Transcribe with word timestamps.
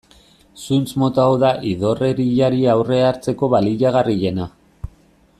Zuntz 0.59 0.93
mota 1.01 1.25
hau 1.31 1.35
da 1.43 1.51
idorreriari 1.73 2.65
aurre 2.73 2.99
hartzeko 3.09 3.51
baliagarriena. 3.55 4.49